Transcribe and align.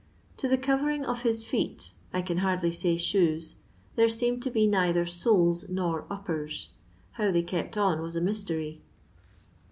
To 0.37 0.47
the 0.47 0.57
covering 0.57 1.05
of 1.05 1.21
his 1.21 1.45
feet— 1.45 1.93
I 2.11 2.23
can 2.23 2.39
hardly 2.39 2.71
say 2.71 2.97
shoes— 2.97 3.57
there 3.95 4.09
seemed 4.09 4.41
to 4.41 4.49
be 4.49 4.65
neither 4.65 5.05
soles 5.05 5.69
nor 5.69 6.07
uppers. 6.09 6.69
Uow 7.19 7.31
they 7.31 7.43
kept 7.43 7.77
on 7.77 8.01
was 8.01 8.15
a 8.15 8.21
mystery. 8.21 8.81